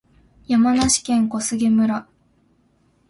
[0.47, 2.07] 山梨県小菅村